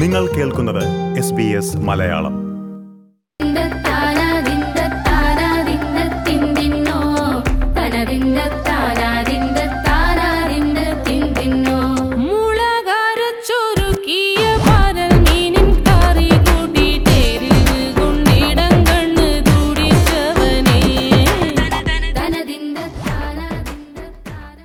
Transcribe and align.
നിങ്ങൾ 0.00 0.26
കേൾക്കുന്നത് 0.26 0.84
S 1.18 1.32
B 1.32 1.42
S 1.42 1.76
Malayalam. 1.76 2.50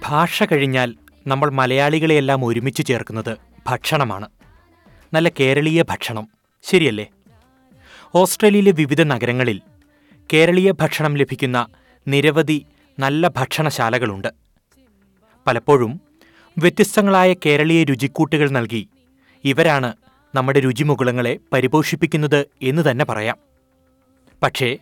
ഭാഷ 0.05 0.43
കഴിഞ്ഞാൽ 0.43 0.95
നമ്മൾ 1.27 1.49
മലയാളികളെയെല്ലാം 1.49 2.45
ഒരുമിച്ച് 2.45 2.83
ചേർക്കുന്നത് 2.85 3.37
ഭക്ഷണമാണ്. 3.67 4.27
നല്ല 5.13 5.29
കേരളീയ 5.29 5.83
ഭക്ഷണം. 5.89 6.27
ശരിയല്ലേ? 6.63 7.09
ഓസ്ട്രേലിയയിലെ 8.15 8.71
വിവിധ 8.71 9.01
നഗരങ്ങളിൽ 9.01 9.61
കേരളീയ 10.33 10.71
ഭക്ഷണം 10.71 11.15
ലഭിക്കുന്ന 11.15 11.67
നിരവധി 12.07 12.65
നല്ല 12.99 13.27
ഭക്ഷണശാലകളുണ്ട്. 13.27 14.27
പലപ്പോഴും 15.47 16.01
വ്യത്യസ്തങ്ങളായ 16.57 17.33
കേരളീയ 17.33 17.83
രുചിക്കൂട്ടുകൾ 17.83 18.49
നൽകി 18.49 18.89
ഇവരാണ് 19.43 19.93
നമ്മുടെ 20.35 20.59
രുചിമുകുളങ്ങളെ 20.59 21.39
പരിപോഷിപ്പിക്കുന്നത് 21.53 22.45
എന്ന് 22.61 22.91
തന്നെ 22.91 23.05
പറയാം. 23.05 23.37
പക്ഷേ 24.43 24.77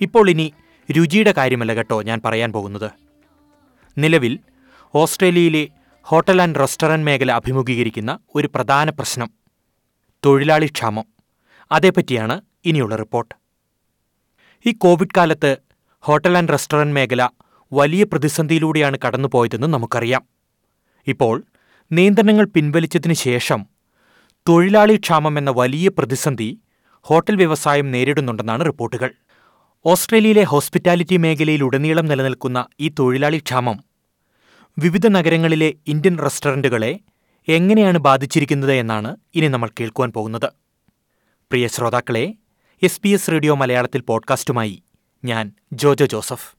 ഇപ്പോൾ 0.00 0.30
ഇനി 0.30 0.52
രുചിയുടെ 0.96 1.34
കാര്യമല്ല 1.36 1.74
കേട്ടോ 1.74 2.02
ഞാൻ 2.02 2.20
പറയാൻ 2.24 2.52
പോകുന്നത്. 2.52 2.90
നിലവിൽ 3.98 4.38
ഓസ്ട്രേലിയയിലെ 4.94 5.68
ഹോട്ടൽ 6.02 6.42
ആൻഡ് 6.42 6.60
റെസ്റ്റോറന്റ് 6.60 7.06
മേഖല 7.06 7.32
അഭിമുഖീകരിക്കുന്ന 7.32 8.18
ഒരു 8.34 8.46
പ്രധാന 8.54 8.90
പ്രശ്നം 8.90 9.35
തൊഴിലാളി 10.24 10.66
ക്ഷാമം. 10.66 11.06
അതേപ്പറ്റിയാണ് 11.72 12.40
ഇനിയുള്ള 12.64 12.96
റിപ്പോർട്ട്. 12.96 13.34
ഈ 14.66 14.72
കോവിഡ് 14.72 15.14
കാലത്ത് 15.16 15.56
ഹോട്ടൽ 16.00 16.38
ആൻഡ് 16.38 16.52
റെസ്റ്റോറന്റ് 16.52 16.94
മേഖല 16.94 17.28
വലിയ 17.72 18.04
പ്രതിസന്ധിയിലൂടെയാണ് 18.04 18.98
കടന്നുപോയതെന്ന് 19.06 19.66
നമുക്കറിയാം. 19.66 20.24
ഇപ്പോൾ 21.06 21.44
നിയന്ത്രണങ്ങൾ 21.92 22.44
പിൻവലിച്ചതിന് 22.44 23.14
ശേഷം 23.14 23.66
തൊഴിലാളി 24.48 24.96
ക്ഷാമം 24.96 25.38
എന്ന 25.38 25.50
വലിയ 25.50 25.88
പ്രതിസന്ധി 25.88 26.60
ഹോട്ടൽ 27.00 27.36
വ്യവസായം 27.36 27.90
നേരിടുന്നുണ്ടെന്നാണ് 27.90 28.66
റിപ്പോർട്ടുകൾ. 28.66 29.10
ഓസ്ട്രേലിയയിലെ 29.84 30.42
ഹോസ്പിറ്റാലിറ്റി 30.42 31.16
മേഖലയിൽ 31.16 31.26
മേഖലയിലുടനീളം 31.26 32.06
നിലനിൽക്കുന്ന 32.06 32.66
ഈ 32.80 32.88
തൊഴിലാളി 32.88 33.38
ക്ഷാമം 33.38 33.84
വിവിധ 34.78 35.06
നഗരങ്ങളിലെ 35.06 35.74
ഇന്ത്യൻ 35.86 36.18
റെസ്റ്റോറന്റുകളെ 36.18 37.00
എങ്ങനെയാണ് 37.48 37.98
ബാധിച്ചിരിക്കുന്നത് 37.98 38.72
എന്നാണ് 38.72 39.16
ഇനി 39.34 39.48
നമ്മൾ 39.48 39.70
കേൾക്കുവാൻ 39.80 40.12
പോകുന്നത്. 40.12 40.52
പ്രിയ 41.50 41.68
ശ്രോതാക്കളെ 41.68 42.34
എസ് 42.82 43.00
പി 43.00 43.08
എസ് 43.08 43.30
റേഡിയോ 43.30 43.54
മലയാളത്തിൽ 43.54 44.00
പോഡ്കാസ്റ്റുമായി 44.00 44.82
ഞാൻ 45.24 45.52
ജോജോ 45.72 46.06
ജോസഫ്. 46.06 46.56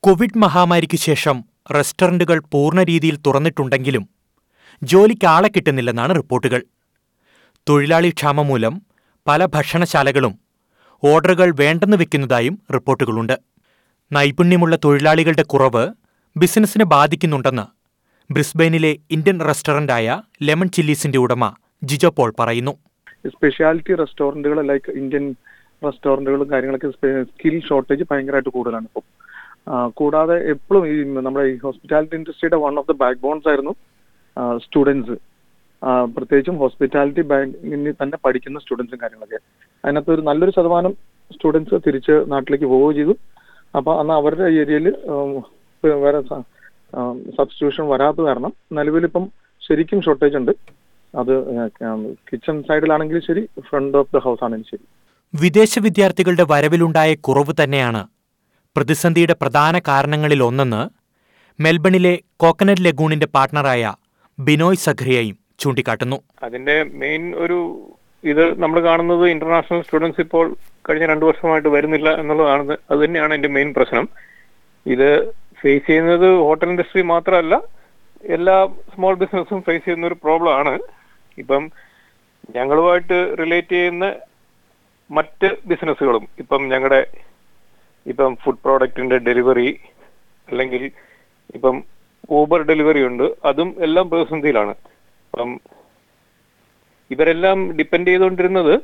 കോവിഡ് 0.00 0.38
മഹാമാരിക്ക് 0.38 0.96
ശേഷം 0.96 1.44
റെസ്റ്റോറന്റുകൾ 1.74 2.42
പൂർണ 2.52 2.82
രീതിയിൽ 2.82 3.16
തുറന്നിട്ടുണ്ടെങ്കിലും 3.16 4.08
ജോലിക്ക് 4.82 5.26
ആളെ 5.26 5.48
കിട്ടുന്നില്ലെന്നാണ് 5.48 6.14
റിപ്പോർട്ടുകൾ. 6.16 6.62
തൊഴിലാളി 7.68 8.10
ക്ഷാമം 8.10 8.46
മൂലം 8.46 8.82
പല 9.26 9.44
ഭക്ഷണശാലകളും 9.44 10.47
ഓർഡറുകൾ 11.04 11.48
വേണ്ടെന്ന് 11.60 11.96
വെക്കുന്നതായും 11.96 12.58
റിപ്പോർട്ടുകളുണ്ട്. 12.74 13.36
നൈപുണ്യമുള്ള 14.12 14.76
തൊഴിലാളികളുടെ 14.84 15.42
കുറവ് 15.42 15.84
ബിസിനസ്സിനെ 16.36 16.84
ബാധിക്കുന്നുണ്ടെന്ന് 16.84 17.66
ബ്രിസ്ബെയിനിലെ 18.30 18.96
ഇന്ത്യൻ 19.10 19.40
റെസ്റ്റോറന്റായ 19.40 20.22
ലെമൺ 20.42 20.68
ചില്ലീസിന്റെ 20.68 21.18
ഉടമ 21.18 21.44
ജിജോ 21.84 22.08
പോൾ 22.08 22.32
പറയുന്നു. 22.40 22.74
സ്പെഷ്യാലിറ്റി 23.28 23.94
റെസ്റ്റോറന്റുകൾ 23.94 24.58
ലൈക്ക് 24.66 24.90
ഇന്ത്യൻ 24.90 25.24
റെസ്റ്റോറന്റുകളും 25.86 26.50
കാര്യങ്ങളൊക്കെ 26.50 26.90
സ്കിൽ 27.22 27.56
ഷോർട്ടേജ് 27.68 28.04
ഭയങ്കരമായിട്ട് 28.10 28.48
കൂടുതലാണ് 28.48 28.84
ഇപ്പം. 28.84 29.06
കൂടാതെ 29.98 30.36
എപ്പോഴും 30.50 30.84
ഈ 30.88 30.94
നമ്മുടെ 31.26 31.46
ഈ 31.46 31.56
hospitality 31.64 32.16
ഇൻഡസ്ട്രിയുടെ 32.16 32.56
one 32.56 32.78
of 32.78 32.88
the 32.88 32.94
back 32.96 33.20
bones 33.20 33.48
ആയിരുന്നു 33.48 33.74
സ്റ്റുഡൻസ് 34.64 35.16
പ്രത്യേകിച്ചും 36.14 36.56
ഹോസ്പിറ്റാലിറ്റി 36.62 37.22
ബാങ്കിന് 37.30 37.92
തന്നെ 38.02 38.16
പഠിക്കുന്ന 38.24 38.60
സ്റ്റുഡൻസും 38.62 39.00
കാര്യങ്ങളൊക്കെ. 39.02 39.38
അതിനകത്ത് 39.84 40.12
ഒരു 40.16 40.22
നല്ലൊരു 40.28 40.52
ശതമാനം 40.56 40.92
സ്റ്റുഡൻസ് 41.36 41.76
തിരിച്ച് 41.86 42.14
നാട്ടിലേക്ക് 42.32 42.68
പോവുകയും 42.72 42.96
ചെയ്തു. 42.98 43.14
അപ്പൊ 43.76 43.92
അന്ന് 44.00 44.14
അവരുടെ 44.20 44.46
ഏരിയയിൽ 44.60 44.86
വേറെ 46.04 46.20
സബ്സ്റ്റിറ്റ്യൂഷൻ 47.38 47.84
വരാത്ത 47.92 48.20
കാരണം 48.28 48.52
നിലവിലിപ്പം 48.78 49.24
ശരിക്കും 49.62 50.00
ഷോർട്ടേജ് 50.06 50.36
ഉണ്ട്. 50.40 50.52
അത് 51.14 51.34
കിച്ചൺ 52.28 52.56
സൈഡിലാണെങ്കിലും 52.68 53.22
ശരി 53.28 53.42
ഫ്രണ്ട് 53.68 53.96
ഓഫ് 53.98 54.12
ദ 54.16 54.20
ഹൗസ് 54.26 54.42
ആണെങ്കിലും 54.44 54.70
ശരി. 54.72 54.84
വിദേശ 55.34 55.72
വിദ്യാർത്ഥികളുടെ 55.86 56.44
വരവിലുണ്ടായ 56.52 57.10
കുറവ് 57.26 57.52
തന്നെയാണ് 57.62 58.02
പ്രതിസന്ധിയുടെ 58.76 59.34
പ്രധാന 59.42 59.78
കാരണങ്ങളിൽ 59.88 60.40
ഒന്നെന്ന് 60.48 60.82
മെൽബണിലെ 61.58 62.14
കോക്കനറ്റ് 62.42 62.84
ലഗൂണിന്റെ 62.86 63.28
പാർട്ണറായ 63.36 63.92
ബിനോയ് 64.38 64.84
സഖ്രിയയും 64.88 65.36
ചൂണ്ടിക്കാട്ടുന്നു. 65.62 66.18
അതിന്റെ 66.46 66.76
മെയിൻ 67.02 67.22
ഒരു 67.44 67.58
ഇത് 68.24 68.44
നമ്മൾ 68.62 68.78
കാണുന്നത് 68.86 69.24
ഇന്റർനാഷണൽ 69.28 69.80
സ്റ്റുഡൻസ് 69.82 70.20
ഇപ്പോൾ 70.20 70.46
കഴിഞ്ഞ 70.88 71.06
രണ്ടു 71.06 71.24
വർഷമായിട്ട് 71.24 71.68
വരുന്നില്ല 71.68 72.08
എന്നുള്ളതാണ്. 72.20 72.76
അത് 72.90 72.98
തന്നെയാണ് 73.04 73.34
എന്റെ 73.34 73.48
മെയിൻ 73.56 73.68
പ്രശ്നം. 73.76 74.06
ഇത് 74.86 75.08
ഫേസ് 75.60 75.86
ചെയ്യുന്നത് 75.86 76.28
ഹോട്ടൽ 76.46 76.68
ഇൻഡസ്ട്രി 76.68 77.02
മാത്രമല്ല 77.02 77.54
എല്ലാ 78.36 78.56
സ്മോൾ 78.94 79.14
ബിസിനസ്സും 79.14 79.60
ഫേസ് 79.62 79.84
ചെയ്യുന്ന 79.84 80.06
ഒരു 80.06 80.18
പ്രോബ്ലം 80.24 80.52
ആണ്. 80.60 80.74
ഇപ്പം 81.38 81.64
ഞങ്ങളുമായിട്ട് 82.56 83.18
റിലേറ്റ് 83.38 83.74
ചെയ്യുന്ന 83.76 84.06
മറ്റ് 85.10 85.48
ബിസിനസ്സുകളും 85.70 86.24
ഇപ്പം 86.38 86.62
ഞങ്ങളുടെ 86.68 87.00
ഇപ്പം 88.06 88.32
ഫുഡ് 88.42 88.62
പ്രോഡക്റ്റിന്റെ 88.64 89.16
ഡെലിവറി 89.28 89.68
അല്ലെങ്കിൽ 90.48 90.82
ഇപ്പം 91.54 91.76
ഊബർ 92.30 92.60
ഡെലിവറി 92.62 93.02
ഉണ്ട് 93.06 93.26
അതും 93.44 93.74
എല്ലാം 93.86 94.10
പ്രതിസന്ധിയിലാണ് 94.10 94.74
അപ്പം 95.32 95.60
ഇവരെല്ലാം 97.10 97.72
ഡിപ്പെൻഡ് 97.78 98.08
ചെയ്തുകൊണ്ടിരുന്നത് 98.08 98.82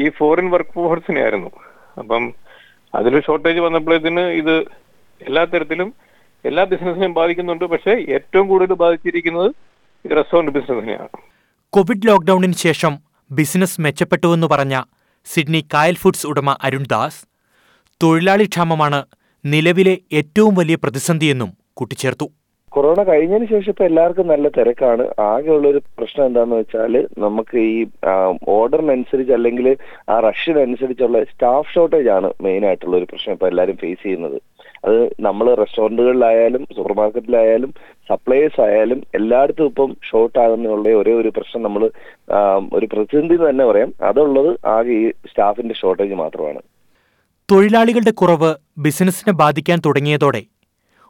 ഈ 0.00 0.08
ഫോറിൻ 0.08 0.50
വർക്ക് 0.50 0.70
ഫോഴ്സിനെ 0.70 1.20
ആയിരുന്നു 1.20 1.50
അപ്പം 1.98 2.34
അതിൽ 2.94 3.20
ഷോർട്ടേജ് 3.20 3.60
വന്നപ്പോഴത്തേന് 3.60 4.20
ഇത് 4.20 4.54
എല്ലാ 5.20 5.44
തരത്തിലും 5.44 5.94
എല്ലാ 6.44 6.64
ബിസിനസ്സിനെയും 6.64 7.14
ബാധിക്കുന്നുണ്ട്. 7.14 7.64
പക്ഷേ 7.64 7.90
ഏറ്റവും 7.90 8.48
കൂടുതൽ 8.48 8.74
ബാധിച്ചിരിക്കുന്നത് 8.74 9.50
ഈ 10.04 10.14
റെസ്റ്റോറന്റ് 10.14 10.50
ബിസിനസ്സിനെയാണ് 10.50 11.08
കോവിഡ് 11.72 12.08
ലോക്ഡൌണിന് 12.08 12.52
ശേഷം 12.52 12.98
ബിസിനസ് 13.30 13.80
മെച്ചപ്പെട്ടു 13.80 14.34
എന്ന് 14.34 14.46
പറഞ്ഞ 14.46 14.82
സിഡ്നി 15.24 15.68
കായൽ 15.74 15.96
ഫുഡ്സ് 15.96 16.26
ഉടമ 16.26 16.56
അരുൺ 16.62 16.84
ദാസ് 16.90 17.26
തൊഴിലാളി 18.02 18.44
ക്ഷാമമാണ് 18.44 19.04
നിലവിലെ 19.44 19.98
ഏറ്റവും 20.12 20.54
വലിയ 20.54 20.76
പ്രതിസന്ധിയെന്നും 20.76 21.50
കൂട്ടിച്ചേർത്തു. 21.72 22.26
കൊറോണ 22.74 23.00
കഴിഞ്ഞതിന് 23.08 23.46
ശേഷം 23.52 23.70
ഇപ്പൊ 23.72 23.84
എല്ലാവർക്കും 23.88 24.26
നല്ല 24.32 24.46
തിരക്കാണ്. 24.56 25.04
ആകെ 25.30 25.50
ഒരു 25.70 25.80
പ്രശ്നം 25.98 26.24
എന്താന്ന് 26.28 26.56
വെച്ചാൽ 26.60 26.94
നമുക്ക് 27.24 27.56
ഈ 27.70 27.76
ഓർഡറിനനുസരിച്ച് 28.56 29.32
അല്ലെങ്കിൽ 29.36 29.66
ആ 30.12 30.16
റഷ്യനുസരിച്ചുള്ള 30.26 31.22
സ്റ്റാഫ് 31.30 31.72
ഷോർട്ടേജ് 31.74 32.10
ആണ് 32.16 32.28
മെയിൻ 32.46 32.64
ആയിട്ടുള്ള 32.68 32.94
ഒരു 33.00 33.08
പ്രശ്നം 33.12 33.34
ഇപ്പൊ 33.36 33.48
എല്ലാവരും 33.50 33.78
ഫേസ് 33.82 34.02
ചെയ്യുന്നത്. 34.02 34.38
അത് 34.88 35.00
നമ്മൾ 35.26 35.46
റെസ്റ്റോറന്റുകളിലായാലും 35.62 36.62
സൂപ്പർ 36.76 36.94
മാർക്കറ്റിലായാലും 37.00 37.72
സപ്ലൈസ് 38.10 38.60
ആയാലും 38.66 39.00
എല്ലായിടത്തും 39.18 39.68
ഇപ്പം 39.72 39.90
ഷോർട്ട് 40.10 40.38
ആകുന്നുള്ള 40.44 40.94
ഒരേ 41.00 41.14
ഒരു 41.22 41.32
പ്രശ്നം 41.38 41.64
നമ്മൾ 41.66 41.82
ഒരു 42.78 42.86
പ്രതിസന്ധി 42.92 43.36
എന്ന് 43.38 43.48
തന്നെ 43.50 43.66
പറയാം. 43.70 43.90
അതുള്ളത് 44.10 44.50
ആകെ 44.76 44.94
ഈ 45.02 45.04
സ്റ്റാഫിന്റെ 45.32 45.76
ഷോർട്ടേജ് 45.82 46.16
മാത്രമാണ്. 46.22 46.62
തൊഴിലാളികളുടെ 47.48 48.14
കുറവ് 48.22 48.52
ബിസിനസ്സിനെ 48.86 49.32
ബാധിക്കാൻ 49.44 49.78
തുടങ്ങിയതോടെ 49.86 50.42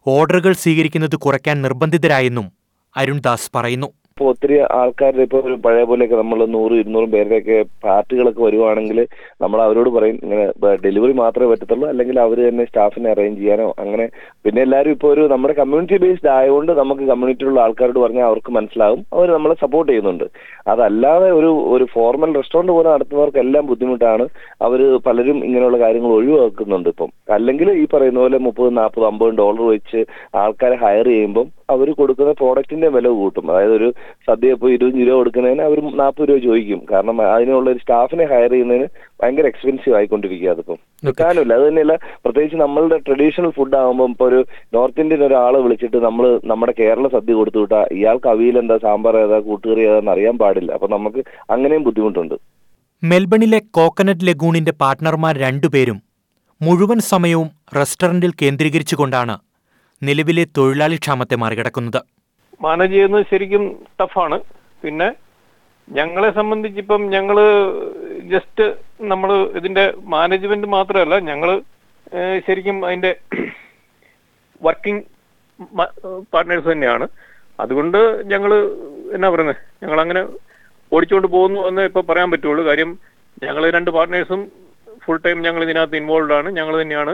ഓർഡറുകൾ 0.07 0.53
സ്വീകരിക്കുന്നത് 0.53 1.17
കുറയ്ക്കാൻ 1.17 1.63
നിർബന്ധിതരായെന്നും 1.63 2.53
അരുൺദാസ് 2.97 3.51
പറയുന്നു. 3.55 3.87
ഇപ്പൊ 4.21 4.31
ഒത്തിരി 4.33 4.57
ആൾക്കാരുടെ 4.79 5.25
ഇപ്പൊ 5.27 5.39
ഒരു 5.49 5.55
പഴയ 5.65 5.85
പോലെയൊക്കെ 5.91 6.17
നമ്മൾ 6.21 6.41
നൂറ് 6.55 6.75
ഇരുന്നൂറും 6.81 7.11
പേരുടെയൊക്കെ 7.13 7.55
പാർട്ടികളൊക്കെ 7.85 8.43
വരുവാണെങ്കിൽ 8.47 8.99
നമ്മൾ 9.43 9.59
അവരോട് 9.67 9.89
പറയും 9.95 10.17
ഇങ്ങനെ 10.25 10.45
ഡെലിവറി 10.83 11.15
മാത്രമേ 11.21 11.47
പറ്റത്തുള്ളൂ 11.53 11.87
അല്ലെങ്കിൽ 11.93 12.17
അവർ 12.25 12.39
തന്നെ 12.49 12.65
സ്റ്റാഫിനെ 12.71 13.09
അറേഞ്ച് 13.13 13.41
ചെയ്യാനോ 13.43 13.69
അങ്ങനെ. 13.85 14.07
പിന്നെ 14.45 14.61
എല്ലാവരും 14.67 14.95
ഇപ്പോൾ 14.97 15.11
ഒരു 15.15 15.23
നമ്മുടെ 15.33 15.55
കമ്മ്യൂണിറ്റി 15.61 15.99
ബേസ്ഡ് 16.03 16.31
ആയതുകൊണ്ട് 16.35 16.73
നമുക്ക് 16.81 17.07
കമ്മ്യൂണിറ്റിയിലുള്ള 17.13 17.63
ആൾക്കാരോട് 17.65 18.01
പറഞ്ഞാൽ 18.05 18.27
അവർക്ക് 18.31 18.53
മനസ്സിലാവും 18.59 19.01
അവർ 19.17 19.31
നമ്മളെ 19.37 19.57
സപ്പോർട്ട് 19.65 19.89
ചെയ്യുന്നുണ്ട്. 19.93 20.27
അതല്ലാതെ 20.73 21.31
ഒരു 21.39 21.53
ഒരു 21.77 21.87
ഫോർമൽ 21.95 22.37
റെസ്റ്റോറന്റ് 22.41 22.75
പോലെ 22.79 22.89
നടത്തുന്നവർക്കെല്ലാം 22.95 23.67
ബുദ്ധിമുട്ടാണ് 23.73 24.27
അവർ 24.69 24.83
പലരും 25.09 25.41
ഇങ്ങനെയുള്ള 25.49 25.81
കാര്യങ്ങൾ 25.85 26.13
ഒഴിവാക്കുന്നുണ്ട് 26.19 26.91
ഇപ്പം. 26.95 27.11
അല്ലെങ്കിൽ 27.39 27.71
ഈ 27.83 27.87
പറയുന്ന 27.95 28.21
പോലെ 28.27 28.41
മുപ്പത് 28.49 28.71
നാൽപ്പത് 28.81 29.09
അമ്പത് 29.13 29.35
ഡോളർ 29.43 29.65
വെച്ച് 29.75 30.03
ആൾക്കാരെ 30.45 30.79
ഹയർ 30.85 31.09
ചെയ്യുമ്പം 31.15 31.49
അവർ 31.73 31.89
കൊടുക്കുന്ന 31.99 32.31
പ്രോഡക്റ്റിന്റെ 32.39 32.89
വില 32.95 33.09
കൂട്ടും. 33.19 33.45
അതായത് 33.51 33.75
ഒരു 33.81 33.89
സദ്യ 34.29 34.57
ഇപ്പോൾ 34.57 34.71
ഇരുപത്തഞ്ച് 34.75 35.07
രൂപ 35.09 35.17
കൊടുക്കുന്നതിന് 35.21 35.63
അവർ 35.69 35.79
നാൽപ്പത് 36.03 36.29
രൂപ 36.31 36.39
ചോദിക്കും. 36.49 36.81
കാരണം 36.93 37.17
അതിനുള്ള 37.35 37.69
ഒരു 37.75 37.81
സ്റ്റാഫിനെ 37.85 38.27
ഹയർ 38.33 38.53
ചെയ്യുന്നതിന് 38.55 38.87
ഭയങ്കര 39.23 39.47
എക്സ്പെൻസീവ് 39.53 39.97
ആയിക്കൊണ്ടിരിക്കുക 39.99 40.51
അതിപ്പം. 40.55 40.79
കിട്ടാനുമില്ല 41.09 41.55
അത് 41.59 41.65
തന്നെയല്ല 41.69 41.95
പ്രത്യേകിച്ച് 42.25 42.59
നമ്മളുടെ 42.65 42.99
ട്രഡീഷണൽ 43.09 43.51
ഫുഡ് 43.59 43.79
ആകുമ്പോൾ 43.81 44.11
ഇപ്പോൾ 44.15 44.29
ഒരു 44.31 44.41
നോർത്ത് 44.77 45.03
ഇന്ത്യൻ 45.05 45.25
ഒരാളെ 45.29 45.61
വിളിച്ചിട്ട് 45.65 45.99
നമ്മൾ 46.09 46.27
നമ്മുടെ 46.53 46.75
കേരള 46.83 47.09
സദ്യ 47.17 47.35
കൊടുത്തു 47.41 47.63
വിട്ടാൽ 47.65 47.87
ഇയാൾക്ക് 47.99 48.31
അവിയൽ 48.35 48.59
എന്താ 48.63 48.79
സാമ്പാർ 48.87 49.17
ഏതാ 49.25 49.41
കൂട്ടുകറി 49.49 49.85
ഏതാന്ന് 49.91 50.15
അറിയാൻ 50.15 50.37
പാടില്ല. 50.45 50.71
അപ്പൊ 50.79 50.89
നമുക്ക് 50.97 51.23
അങ്ങനെയും 51.57 51.85
ബുദ്ധിമുട്ടുണ്ട്. 51.89 52.37
മെൽബണിലെ 53.03 53.61
കോക്കനറ്റ് 53.77 54.27
ലഗൂണിന്റെ 54.29 54.73
പാർട്ട്ണർമാർ 54.85 55.35
രണ്ടുപേരും 55.47 55.99
മുഴുവൻ 56.61 56.99
സമയവും 57.13 57.49
റെസ്റ്റോറന്റിൽ 57.77 58.33
കേന്ദ്രീകരിച്ചുകൊണ്ടാണ് 58.41 59.35
നിലവിലെ 60.03 60.45
തൊഴിലാളി 60.57 60.97
ക്ഷാമത്തെ 61.05 61.37
മറികടക്കുന്നത്. 61.43 62.01
മാനേജ് 62.65 62.95
ചെയ്യുന്നത് 62.95 63.25
ശരിക്കും 63.33 63.65
ടഫാണ്. 64.01 64.39
പിന്നെ 64.83 65.09
ഞങ്ങളെ 65.99 66.31
സംബന്ധിച്ചിപ്പം 66.39 67.03
ഞങ്ങൾ 67.15 67.37
ജസ്റ്റ് 68.33 68.65
നമ്മൾ 69.13 69.31
ഇതിന്റെ 69.59 69.85
മാനേജ്മെന്റ് 70.15 70.69
മാത്രമല്ല 70.77 71.15
ഞങ്ങൾ 71.31 71.51
ശരിക്കും 72.47 72.77
അതിന്റെ 72.89 73.13
വർക്കിംഗ് 74.67 75.05
പാർട്ട്നേഴ്സ് 76.35 76.69
തന്നെയാണ്. 76.73 77.07
അതുകൊണ്ട് 77.65 77.99
ഞങ്ങൾ 78.33 78.53
എന്നാ 79.17 79.29
പറയുന്നത് 79.33 79.61
ഞങ്ങൾ 79.83 79.99
അങ്ങനെ 80.05 80.23
ഓടിച്ചുകൊണ്ട് 80.93 81.29
പോകുന്നു 81.35 81.61
എന്ന് 81.71 81.83
ഇപ്പൊ 81.89 82.01
പറയാൻ 82.11 82.29
പറ്റുള്ളൂ. 82.33 82.63
കാര്യം 82.69 82.91
ഞങ്ങൾ 83.45 83.63
രണ്ട് 83.77 83.91
പാർട്ട്നേഴ്സും 83.97 84.41
ഫുൾ 85.03 85.19
ടൈം 85.25 85.39
ഞങ്ങൾ 85.47 85.63
ഇതിനകത്ത് 85.67 85.99
ഇൻവോൾവ് 86.01 86.35
ആണ്. 86.39 86.49
ഞങ്ങൾ 86.59 86.75
തന്നെയാണ് 86.83 87.13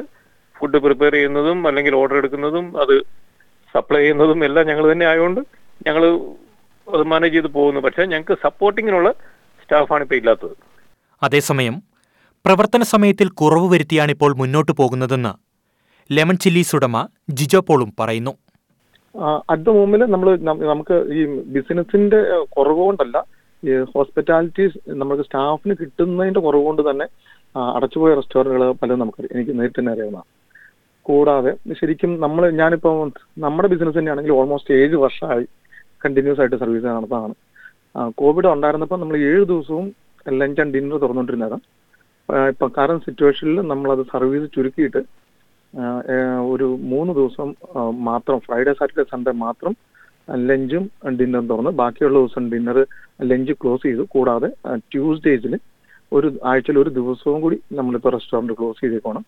ഫുഡ് 0.56 0.78
പ്രിപ്പയർ 0.84 1.14
ചെയ്യുന്നതും 1.16 1.58
അല്ലെങ്കിൽ 1.68 1.94
ഓർഡർ 2.00 2.18
എടുക്കുന്നതും 2.20 2.66
അത് 2.82 2.94
സപ്ലൈ 3.76 4.00
ചെയ്യുന്നതും 4.02 4.40
എല്ലാം 4.48 4.64
ഞങ്ങൾ 4.70 4.84
തന്നെ 4.92 5.06
ആയതുകൊണ്ട് 5.10 5.40
ഞങ്ങൾ 5.86 6.04
അത് 6.86 7.04
മാനേജ് 7.12 7.34
ചെയ്ത് 7.36 7.50
പോകുന്നു. 7.58 7.80
പക്ഷേ 7.86 8.02
ഞങ്ങൾക്ക് 8.12 8.36
സപ്പോർട്ടിങ്ങിനുള്ള 8.46 9.08
സ്റ്റാഫാണ് 9.62 10.04
ഇപ്പോൾ 10.06 10.18
ഇല്ലാത്തത്. 10.20 10.54
അതേസമയം 11.22 11.76
പ്രവർത്തന 12.44 12.82
സമയത്തിൽ 12.94 13.28
കുറവ് 13.40 13.66
വരുത്തിയാണിപ്പോൾ 13.72 14.32
മുന്നോട്ട് 14.40 14.72
പോകുന്നതെന്ന് 14.80 15.32
ലെമൺ 16.10 16.36
ചില്ലീസ് 16.44 16.74
ഉടമ 16.76 16.96
ജിജോ 17.38 17.60
പോളും 17.68 17.90
പറയുന്നു. 18.00 18.32
അറ്റ് 19.52 19.64
ദ 19.66 19.74
മൂമിൽ 19.76 20.02
നമ്മൾ 20.14 20.28
നമുക്ക് 20.72 20.96
ഈ 21.18 21.22
ബിസിനസിന്റെ 21.56 22.20
കുറവ് 22.56 22.82
കൊണ്ടല്ല 22.88 23.16
ഈ 23.62 23.74
ഹോസ്പിറ്റാലിറ്റീസ് 23.94 24.78
നമുക്ക് 25.02 25.24
സ്റ്റാഫിന് 25.28 25.74
കിട്ടുന്നതിന്റെ 25.80 26.40
കുറവ് 26.46 26.64
കൊണ്ട് 26.68 26.82
തന്നെ 26.88 27.06
അടച്ചുപോയ 27.76 28.12
റെസ്റ്റോറന്റുകൾ 28.18 28.72
പലതും 28.80 29.00
നമുക്ക് 29.04 29.20
എനിക്ക് 29.34 29.52
നേരിട്ട് 29.58 29.78
തന്നെ 29.80 29.92
അറിയാവുന്നതാണ്. 29.94 30.28
കൂടാതെ 31.08 31.52
ശരിക്കും 31.80 32.12
നമ്മൾ 32.24 32.44
ഞാനിപ്പോൾ 32.60 32.94
നമ്മുടെ 33.44 33.68
ബിസിനസ് 33.72 33.96
തന്നെയാണെങ്കിൽ 33.98 34.34
ഓൾമോസ്റ്റ് 34.38 34.76
ഏഴ് 34.80 34.96
വർഷമായി 35.04 35.44
കണ്ടിന്യൂസ് 36.04 36.40
ആയിട്ട് 36.42 36.58
സർവീസ് 36.62 36.86
നടന്നതാണ് 36.90 37.34
കോവിഡ് 38.20 38.48
ഉണ്ടായിരുന്നപ്പോൾ 38.54 38.98
നമ്മൾ 39.02 39.16
ഏഴ് 39.30 39.44
ദിവസവും 39.52 39.86
ലഞ്ച് 40.40 40.60
ആൻഡ് 40.62 40.74
ഡിന്നർ 40.76 41.00
തുറന്നുകൊണ്ടിരുന്നതാണ് 41.04 41.62
ഇപ്പം 42.52 42.70
കറണ്ട് 42.78 43.04
സിറ്റുവേഷനിൽ 43.08 43.58
നമ്മളത് 43.72 44.02
സർവീസ് 44.14 44.46
ചുരുക്കിയിട്ട് 44.56 45.02
ഒരു 46.52 46.66
മൂന്ന് 46.92 47.12
ദിവസം 47.18 47.48
മാത്രം 48.08 48.38
ഫ്രൈഡേ 48.46 48.72
സാറ്റർഡേ 48.78 49.04
സൺഡേ 49.12 49.32
മാത്രം 49.44 49.72
ലഞ്ചും 50.48 50.84
ഡിന്നറും 51.18 51.48
തുറന്ന് 51.50 51.72
ബാക്കിയുള്ള 51.80 52.16
ദിവസം 52.22 52.44
ഡിന്നർ 52.52 52.78
ലഞ്ച് 53.30 53.54
ക്ലോസ് 53.62 53.84
ചെയ്തു. 53.88 54.04
കൂടാതെ 54.14 54.48
ട്യൂസ്ഡേസിൽ 54.92 55.52
ഒരു 56.12 56.28
ആഴ്ചയിൽ 56.50 56.78
ഒരു 56.82 56.90
ദിവസവും 56.98 57.38
കൂടി 57.44 57.56
നമ്മളിപ്പോൾ 57.78 58.12
റെസ്റ്റോറന്റ് 58.16 58.56
ക്ലോസ് 58.58 58.80
ചെയ്തേക്കണം. 58.84 59.24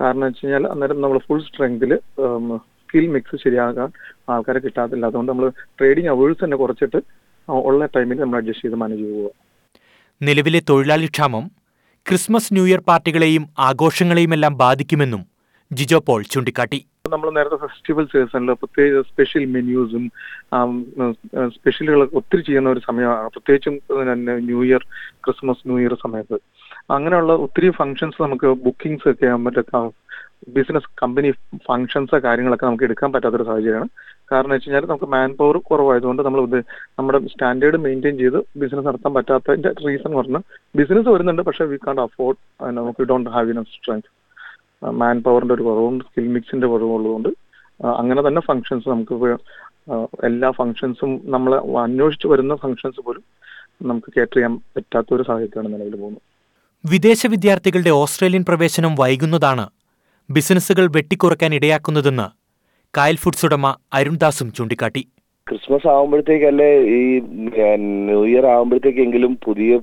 കാരണം 0.00 0.24
വെച്ച് 0.26 0.42
കഴിഞ്ഞാൽ 0.42 0.66
അന്നേരം 0.72 1.00
നമ്മൾ 1.04 1.18
ഫുൾ 1.26 1.40
സ്ട്രെങ്തിൽ 1.48 1.92
സ്കിൽ 2.82 3.06
മിക്സ് 3.14 3.38
ശരിയാകാൻ 3.44 3.88
ആൾക്കാരെ 4.34 4.60
കിട്ടാത്തില്ല. 4.64 5.04
അതുകൊണ്ട് 5.10 5.30
നമ്മൾ 5.32 5.48
ട്രേഡിങ് 5.78 6.10
അവേഴ്സ് 6.14 6.40
തന്നെ 6.44 6.58
കുറച്ചിട്ട് 6.62 7.00
ഉള്ള 7.68 7.82
ടൈമിൽ 7.96 8.18
നമ്മൾ 8.22 8.38
അഡ്ജസ്റ്റ് 8.40 8.64
ചെയ്ത് 8.66 8.78
മാനേജ് 8.82 9.02
ചെയ്ത് 9.02 9.16
പോവുക 9.18 9.34
നിലവിലെ 10.20 10.60
തൊഴിലാളി 10.68 11.08
ക്ഷാമം 11.16 11.44
ക്രിസ്മസ് 12.06 12.52
ന്യൂ 12.56 12.64
ഇയർ 12.68 12.80
പാർട്ടികളെയും 12.90 13.44
ആഘോഷങ്ങളെയുമെല്ലാം 13.68 14.54
ബാധിക്കുമെന്നും 14.62 15.22
ജിജോ 15.70 15.98
പോൾ 16.06 16.20
ചൂണ്ടിക്കാട്ടി. 16.32 16.78
നമ്മൾ 17.14 17.28
നേരത്തെ 17.36 17.58
ഫെസ്റ്റിവൽ 17.64 18.04
സീസണിൽ 18.12 18.50
പ്രത്യേക 18.62 19.00
സ്പെഷ്യൽ 19.10 19.44
മെന്യൂസും 19.54 20.04
സ്പെഷ്യലുകളൊക്കെ 21.56 22.16
ഒത്തിരി 22.20 22.42
ചെയ്യുന്ന 22.46 22.68
ഒരു 22.74 22.82
സമയമാണ്. 22.88 23.28
പ്രത്യേകിച്ചും 23.34 23.74
new 24.48 24.60
year 24.68 24.82
Christmas 25.24 25.64
new 25.68 25.78
year 25.82 25.94
സമയത്ത്. 26.04 26.38
അങ്ങനെയുള്ള 26.96 27.32
ഒത്തിരി 27.44 27.68
ഫങ്ഷൻസ് 27.78 28.22
നമുക്ക് 28.24 28.50
ബുക്കിംഗ്സ് 28.66 29.08
ഒക്കെ 29.12 29.30
മറ്റേ 29.46 29.80
ബിസിനസ് 30.56 30.88
കമ്പനി 31.00 31.30
ഫങ്ഷൻസ് 31.66 32.16
കാര്യങ്ങളൊക്കെ 32.26 32.66
നമുക്ക് 32.68 32.86
എടുക്കാൻ 32.88 33.08
പറ്റാത്തൊരു 33.14 33.46
സാഹചര്യമാണ്. 33.48 33.88
കാരണം 34.30 34.52
വെച്ച് 34.54 34.66
കഴിഞ്ഞാൽ 34.66 34.86
നമുക്ക് 34.90 35.08
മാൻ 35.14 35.30
പവർ 35.40 35.56
കുറവായതുകൊണ്ട് 35.68 36.22
നമ്മൾ 36.26 36.40
നമ്മുടെ 36.98 37.18
സ്റ്റാൻഡേർഡ് 37.32 37.78
മെയിന്റെയിൻ 37.86 38.16
ചെയ്ത് 38.22 38.38
ബിസിനസ് 38.62 38.86
നടത്താൻ 38.88 39.12
പറ്റാത്തതിന്റെ 39.16 39.70
റീസൺ 39.86 40.12
പറഞ്ഞാൽ 40.18 40.44
ബിസിനസ് 40.80 41.08
വരുന്നുണ്ട് 41.14 41.42
പക്ഷെ 41.48 41.66
വി 41.72 41.78
കാണ്ട് 41.86 42.02
അഫോർഡ് 42.06 42.38
നമുക്ക് 42.78 43.08
don't 43.10 43.30
have 43.36 43.52
enough 43.54 43.74
strength 43.76 44.08
man 45.02 45.16
പവറിന്റെ 45.26 45.54
ഒരു 45.56 45.66
കുറവും 45.68 45.96
സ്കിൽ 46.06 46.28
മിക്സിന്റെ 46.36 46.68
കുറവുള്ളതുകൊണ്ട് 46.72 47.30
ഉള്ളതുകൊണ്ട് 47.30 47.30
അങ്ങനെ 48.00 48.20
തന്നെ 48.28 48.42
ഫങ്ഷൻസ് 48.48 48.88
നമുക്ക് 48.94 49.14
എല്ലാ 50.28 50.48
ഫങ്ഷൻസും 50.60 51.10
നമ്മൾ 51.34 51.52
അന്വേഷിച്ച് 51.84 52.26
വരുന്ന 52.32 52.54
ഫങ്ഷൻസ് 52.64 53.00
പോലും 53.06 53.24
നമുക്ക് 53.90 54.10
കേറ്റർ 54.16 54.36
ചെയ്യാൻ 54.38 54.54
പറ്റാത്ത 54.76 55.14
ഒരു 55.16 55.24
സാഹചര്യമാണ് 55.28 55.72
നിലവിൽ 55.74 55.96
പോകുന്നത്. 56.02 56.24
വിദേശ 56.90 57.26
വിദ്യാർത്ഥികളുടെ 57.26 57.90
ഓസ്ട്രേലിയൻ 57.90 58.44
പ്രവേശനം 58.48 58.92
വൈകുന്നതാണ് 58.94 59.64
ബിസിനസ്സുകൾ 60.30 60.84
വെട്ടിക്കുറയ്ക്കാൻ 60.96 61.54
ഇടയാക്കുന്നതെന്ന് 61.54 62.26
കായൽ 62.94 63.16
ഫുഡ്സ് 63.16 63.44
ഉടമ 63.46 63.76
അരുൺദാസും 63.92 64.52
ചൂണ്ടിക്കാട്ടി. 64.52 65.02
ക്രിസ്മസ് 65.48 65.88
ആകുമ്പോഴത്തേക്കല്ലേ 65.92 66.68
ഈ 66.96 67.00
ന്യൂ 68.06 68.18
ഇയർ 68.30 68.44
ആകുമ്പോഴത്തേക്കെങ്കിലും 68.54 69.32
പുതിയ 69.46 69.78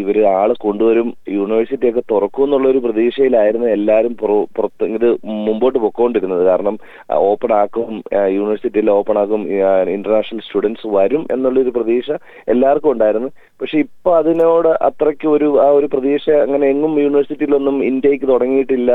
ഇവർ 0.00 0.16
ആൾ 0.38 0.50
കൊണ്ടുവരും 0.64 1.08
യൂണിവേഴ്സിറ്റി 1.36 1.86
ഒക്കെ 1.90 2.02
തുറക്കും 2.12 2.44
എന്നുള്ള 2.46 2.68
ഒരു 2.72 2.80
പ്രതീക്ഷയിലായിരുന്നു 2.86 3.68
എല്ലാവരും 3.76 4.14
പുറത്ത് 4.54 4.88
ഇത് 4.96 5.08
മുമ്പോട്ട് 5.46 5.78
പൊക്കോണ്ടിരുന്നത്. 5.84 6.42
കാരണം 6.50 6.76
ഓപ്പൺ 7.30 7.52
ആക്കും 7.60 7.90
യൂണിവേഴ്സിറ്റിയിൽ 8.36 8.90
ഓപ്പൺ 8.98 9.18
ആക്കും 9.22 9.44
ഇന്റർനാഷണൽ 9.96 10.44
സ്റ്റുഡൻസ് 10.46 10.88
വരും 10.96 11.24
എന്നുള്ളൊരു 11.36 11.74
പ്രതീക്ഷ 11.76 12.10
എല്ലാവർക്കും 12.54 12.92
ഉണ്ടായിരുന്നു. 12.94 13.30
പക്ഷെ 13.60 13.78
ഇപ്പൊ 13.84 14.10
അതിനോട് 14.20 14.70
അത്രയ്ക്ക് 14.88 15.26
ഒരു 15.36 15.48
ആ 15.64 15.68
ഒരു 15.78 15.86
പ്രതീക്ഷ 15.94 16.28
അങ്ങനെ 16.44 16.66
എങ്ങും 16.74 16.94
യൂണിവേഴ്സിറ്റിയിലൊന്നും 17.04 17.76
ഇൻടേക്ക് 17.90 18.26
തുടങ്ങിയിട്ടില്ല 18.32 18.90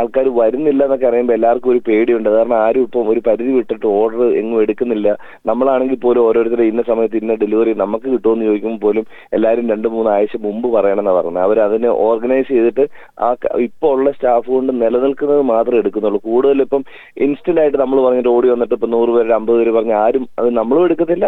ആൾക്കാർ 0.00 0.26
വരുന്നില്ല 0.40 0.82
എന്നൊക്കെ 0.88 1.06
അറിയുമ്പോൾ 1.10 1.36
എല്ലാവർക്കും 1.38 1.72
ഒരു 1.74 1.82
പേടിയുണ്ട്. 1.88 2.28
കാരണം 2.36 2.58
ആരും 2.66 2.84
ഇപ്പം 2.88 3.08
ഒരു 3.14 3.22
പരിധി 3.30 3.52
വിട്ടിട്ട് 3.58 3.86
ഓർഡർ 4.00 4.22
എങ്ങും 4.42 4.60
എടുക്കുന്നില്ല. 4.66 5.08
നമ്മളാണെങ്കിൽ 5.50 5.98
പോലും 6.04 6.22
ഓരോരുത്തരും 6.28 6.68
ഇന്ന 6.72 6.82
സമയത്ത് 6.90 7.16
ഇന്ന 7.22 7.34
ഡെലിവറി 7.42 7.72
നമുക്ക് 7.82 8.06
കിട്ടുമെന്ന് 8.14 8.46
ചോദിക്കുമ്പോൾ 8.48 8.80
പോലും 8.86 9.04
എല്ലാവരും 9.36 9.66
രണ്ട് 9.74 9.88
മൂന്ന് 9.94 10.10
ആഴ്ച 10.14 10.36
മുമ്പ് 10.46 10.68
പറയണമെന്നാണ് 10.76 11.16
പറഞ്ഞത്. 11.18 11.42
അവർ 11.46 11.58
അതിനെ 11.66 11.90
ഓർഗനൈസ് 12.08 12.48
ചെയ്തിട്ട് 12.54 12.84
ആ 13.26 13.28
ഇപ്പോൾ 13.66 13.92
ഉള്ള 13.96 14.10
സ്റ്റാഫ് 14.16 14.48
കൊണ്ട് 14.54 14.72
നിലനിൽക്കുന്നത് 14.82 15.42
മാത്രമേ 15.52 15.80
എടുക്കുന്നുള്ളൂ. 15.82 16.20
കൂടുതൽ 16.30 16.62
ഇപ്പം 16.66 16.84
ഇൻസ്റ്റന്റ് 17.26 17.62
ആയിട്ട് 17.64 17.78
നമ്മൾ 17.82 18.00
പറഞ്ഞിട്ട് 18.06 18.32
ഓടി 18.36 18.50
വന്നിട്ട് 18.54 18.74
ഇപ്പം 18.78 18.92
നൂറ് 18.96 19.12
പേര് 19.16 19.34
അമ്പത് 19.38 19.58
പേര് 19.60 19.72
പറഞ്ഞ 19.78 19.94
ആരും 20.04 20.26
അത് 20.40 20.50
നമ്മളും 20.60 20.84
എടുക്കത്തില്ല. 20.88 21.26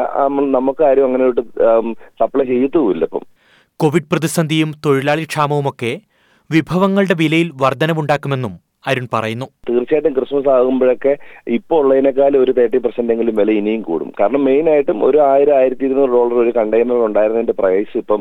നമുക്ക് 0.58 0.84
ആരും 0.90 1.06
അങ്ങനെ 1.08 1.30
സപ്ലൈ 2.22 2.46
ചെയ്യത്തുമില്ല 2.52 3.04
ഇപ്പം. 3.10 3.24
കോവിഡ് 3.80 4.10
പ്രതിസന്ധിയും 4.12 4.72
തൊഴിലാളി 4.86 5.24
ക്ഷാമവുമൊക്കെ 5.32 5.92
വിഭവങ്ങളുടെ 6.50 7.14
വിലയിൽ 7.20 7.48
വർധനവുണ്ടാക്കുമെന്നും 7.62 8.54
അരുൺ 8.90 9.06
പറയുന്നു. 9.14 9.46
തീർച്ചയായിട്ടും 9.68 10.14
ക്രിസ്മസ് 10.16 10.50
ആകുമ്പോഴൊക്കെ 10.54 11.12
ഇപ്പോൾ 11.56 11.78
ഉള്ളതിനേക്കാൾ 11.82 12.32
ഒരു 12.42 12.52
തേർട്ടി 12.58 12.78
പെർസെന്റ് 12.84 13.12
എങ്കിലും 13.14 13.34
വില 13.40 13.50
ഇനിയും 13.60 13.82
കൂടും. 13.88 14.08
കാരണം 14.18 14.42
മെയിൻ 14.48 14.66
ആയിട്ടും 14.72 14.98
ഒരു 15.08 15.18
ആയിരം 15.28 15.54
ആയിരത്തി 15.60 15.86
ഇരുന്നൂറ് 15.88 16.12
ഡോളർ 16.16 16.36
ഒരു 16.42 16.52
കണ്ടെയ്നർ 16.58 17.04
ഉണ്ടായിരുന്നതിന്റെ 17.08 17.54
പ്രൈസ് 17.60 17.94
ഇപ്പം 18.02 18.20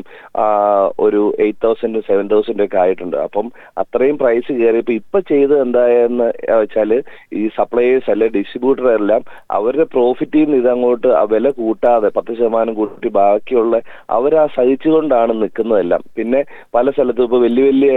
ഒരു 1.06 1.22
എയ്റ്റ് 1.46 1.62
തൗസൻഡ് 1.64 2.02
സെവൻ 2.08 2.26
തൗസൻഡ് 2.32 2.64
ഒക്കെ 2.66 2.78
ആയിട്ടുണ്ട്. 2.84 3.16
അപ്പം 3.26 3.46
അത്രയും 3.82 4.18
പ്രൈസ് 4.22 4.48
കയറിയപ്പോൾ 4.60 4.96
ഇപ്പൊ 5.00 5.20
ചെയ്തത് 5.32 5.56
എന്തായെന്ന് 5.64 6.28
വെച്ചാൽ 6.62 6.92
ഈ 7.40 7.42
സപ്ലൈയേഴ്സ് 7.58 8.10
അല്ലെ 8.14 8.28
ഡിസ്ട്രിബ്യൂട്ടർ 8.38 8.88
എല്ലാം 8.98 9.22
അവരുടെ 9.58 9.86
പ്രോഫിറ്റിൽ 9.96 10.44
നിന്ന് 10.44 10.60
ഇതങ്ങോട്ട് 10.62 11.10
ആ 11.20 11.22
വില 11.34 11.50
കൂട്ടാതെ 11.60 12.10
പത്ത് 12.16 12.32
ശതമാനം 12.38 12.74
കൂട്ടി 12.80 13.10
ബാക്കിയുള്ള 13.18 13.74
അവരാ 14.18 14.44
സഹിച്ചുകൊണ്ടാണ് 14.56 15.32
നിൽക്കുന്നതെല്ലാം. 15.42 16.02
പിന്നെ 16.16 16.42
പല 16.78 16.86
സ്ഥലത്തും 16.96 17.26
ഇപ്പൊ 17.28 17.38
വലിയ 17.46 17.64
വലിയ 17.70 17.92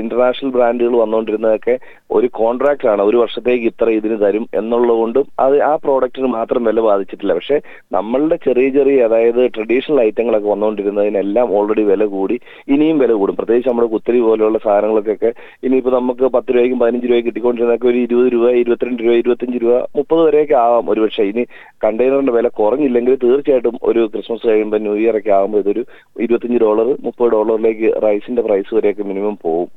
ഇന്റർനാഷണൽ 0.00 0.50
ബ്രാൻഡുകൾ 0.56 0.96
വന്നുകൊണ്ടിരുന്നതൊക്കെ 1.02 1.76
ഒരു 2.16 2.28
കോൺട്രാക്ട് 2.38 2.86
ആണ് 2.92 3.02
ഒരു 3.08 3.16
വർഷത്തേക്ക് 3.22 3.66
ഇത്ര 3.70 3.88
ഇതിന് 3.98 4.16
തരും 4.22 4.44
എന്നുള്ളതുകൊണ്ടും 4.60 5.26
അത് 5.44 5.56
ആ 5.68 5.72
പ്രോഡക്റ്റിന് 5.84 6.28
മാത്രം 6.36 6.62
വില 6.68 6.80
ബാധിച്ചിട്ടില്ല. 6.86 7.34
പക്ഷെ 7.38 7.56
നമ്മളുടെ 7.96 8.36
ചെറിയ 8.46 8.68
ചെറിയ 8.76 9.06
അതായത് 9.08 9.42
ട്രഡീഷണൽ 9.54 10.00
ഐറ്റങ്ങളൊക്കെ 10.06 10.48
വന്നുകൊണ്ടിരുന്നതിനെല്ലാം 10.52 11.46
ഓൾറെഡി 11.58 11.84
വില 11.90 12.04
കൂടി 12.14 12.36
ഇനിയും 12.74 12.98
വില 13.02 13.12
കൂടും. 13.12 13.36
പ്രത്യേകിച്ച് 13.40 13.70
നമ്മുടെ 13.70 13.88
കുത്തിരി 13.94 14.20
പോലെയുള്ള 14.26 14.60
സാധനങ്ങൾക്കൊക്കെ 14.66 15.30
ഇനിയിപ്പോൾ 15.66 15.94
നമുക്ക് 15.98 16.24
പത്ത് 16.36 16.50
രൂപയ്ക്കും 16.56 16.80
പതിനഞ്ച് 16.82 17.06
രൂപയ്ക്ക് 17.06 17.28
കിട്ടിക്കൊണ്ടിരുന്നതൊക്കെ 17.28 17.88
ഒരു 17.92 18.00
ഇരുപത് 18.06 18.30
രൂപ 18.32 18.46
ഇരുപത്തിരണ്ട് 18.62 19.02
രൂപ 19.02 19.14
ഇരുപത്തഞ്ച് 19.22 19.58
രൂപ 19.64 19.74
മുപ്പത് 19.96 20.22
വരെയൊക്കെ 20.26 20.56
ആവാം 20.64 20.90
ഒരു 20.90 21.00
പക്ഷേ 21.00 21.24
ഇനി 21.24 21.44
കണ്ടെയ്നറിന്റെ 21.84 22.32
വില 22.32 22.48
കുറഞ്ഞില്ലെങ്കിൽ 22.60 23.16
തീർച്ചയായിട്ടും 23.24 23.78
ഒരു 23.82 24.02
ക്രിസ്മസ് 24.14 24.46
കഴിയുമ്പോൾ 24.46 24.82
ന്യൂ 24.86 24.96
ഇയർ 25.02 25.16
ഒക്കെ 25.18 25.32
ആകുമ്പോൾ 25.32 25.62
ഇതൊരു 25.64 25.84
ഇരുപത്തഞ്ച് 26.20 26.58
ഡോളർ 26.58 26.88
മുപ്പത് 27.06 27.32
ഡോളറിലേക്ക് 27.32 27.90
റൈസിന്റെ 28.02 28.42
പ്രൈസ് 28.42 28.74
വരെയൊക്കെ 28.74 29.02
മിനിമം 29.02 29.36
പോകും 29.44 29.70